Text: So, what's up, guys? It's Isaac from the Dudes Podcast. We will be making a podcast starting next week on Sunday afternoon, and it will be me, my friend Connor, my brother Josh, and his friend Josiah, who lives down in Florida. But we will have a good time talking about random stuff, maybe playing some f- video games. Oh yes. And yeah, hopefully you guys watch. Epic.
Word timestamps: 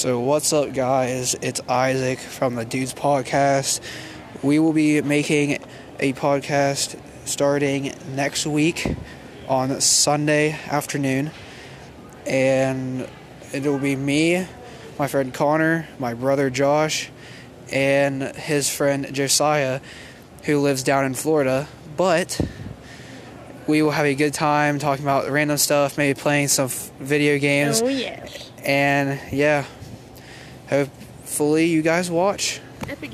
So, 0.00 0.18
what's 0.18 0.50
up, 0.54 0.72
guys? 0.72 1.34
It's 1.42 1.60
Isaac 1.68 2.20
from 2.20 2.54
the 2.54 2.64
Dudes 2.64 2.94
Podcast. 2.94 3.82
We 4.42 4.58
will 4.58 4.72
be 4.72 5.02
making 5.02 5.58
a 5.98 6.14
podcast 6.14 6.98
starting 7.26 7.92
next 8.14 8.46
week 8.46 8.96
on 9.46 9.78
Sunday 9.82 10.52
afternoon, 10.70 11.32
and 12.26 13.06
it 13.52 13.62
will 13.62 13.78
be 13.78 13.94
me, 13.94 14.46
my 14.98 15.06
friend 15.06 15.34
Connor, 15.34 15.86
my 15.98 16.14
brother 16.14 16.48
Josh, 16.48 17.10
and 17.70 18.22
his 18.22 18.74
friend 18.74 19.12
Josiah, 19.12 19.82
who 20.44 20.60
lives 20.60 20.82
down 20.82 21.04
in 21.04 21.12
Florida. 21.12 21.68
But 21.98 22.40
we 23.66 23.82
will 23.82 23.90
have 23.90 24.06
a 24.06 24.14
good 24.14 24.32
time 24.32 24.78
talking 24.78 25.04
about 25.04 25.30
random 25.30 25.58
stuff, 25.58 25.98
maybe 25.98 26.18
playing 26.18 26.48
some 26.48 26.68
f- 26.68 26.90
video 27.00 27.38
games. 27.38 27.82
Oh 27.82 27.88
yes. 27.88 28.50
And 28.64 29.20
yeah, 29.30 29.66
hopefully 30.70 31.66
you 31.66 31.82
guys 31.82 32.10
watch. 32.10 32.60
Epic. 32.88 33.12